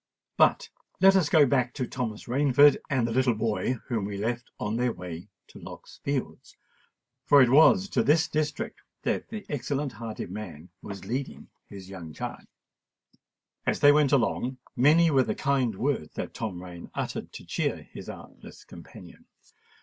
[0.35, 0.69] But
[0.99, 4.75] let us go back to Thomas Rainford and the little boy, whom we left on
[4.77, 10.69] their way to Lock's Fields—for it was to this district that the excellent hearted man
[10.81, 12.39] was leading his young charge.
[12.47, 12.49] And,
[13.67, 17.83] as they went along, many were the kind words that Tom Rain uttered to cheer
[17.83, 19.27] his artless companion.